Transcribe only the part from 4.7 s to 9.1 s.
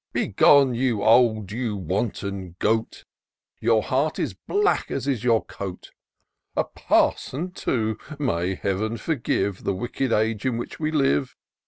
as is your coat! A parson too! may Heaven